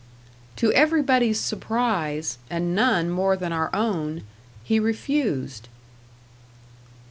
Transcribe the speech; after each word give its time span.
To 0.55 0.73
everybody's 0.73 1.39
surprise, 1.39 2.39
and 2.49 2.73
none 2.73 3.11
more 3.11 3.37
than 3.37 3.53
our 3.53 3.69
own, 3.71 4.23
he 4.63 4.79
refused. 4.79 5.67